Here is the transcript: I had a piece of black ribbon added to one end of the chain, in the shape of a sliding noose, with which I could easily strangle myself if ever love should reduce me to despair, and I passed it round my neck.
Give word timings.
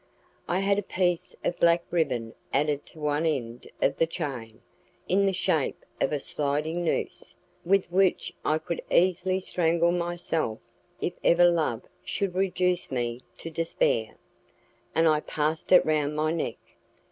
I 0.47 0.57
had 0.57 0.79
a 0.79 0.81
piece 0.81 1.35
of 1.43 1.59
black 1.59 1.83
ribbon 1.91 2.33
added 2.51 2.87
to 2.87 2.99
one 2.99 3.27
end 3.27 3.69
of 3.83 3.97
the 3.97 4.07
chain, 4.07 4.61
in 5.07 5.27
the 5.27 5.31
shape 5.31 5.85
of 6.01 6.11
a 6.11 6.19
sliding 6.19 6.83
noose, 6.83 7.35
with 7.63 7.85
which 7.91 8.33
I 8.43 8.57
could 8.57 8.81
easily 8.89 9.39
strangle 9.39 9.91
myself 9.91 10.57
if 11.01 11.13
ever 11.23 11.45
love 11.47 11.83
should 12.03 12.33
reduce 12.33 12.91
me 12.91 13.21
to 13.37 13.51
despair, 13.51 14.15
and 14.95 15.07
I 15.07 15.19
passed 15.19 15.71
it 15.71 15.85
round 15.85 16.15
my 16.15 16.31
neck. 16.31 16.55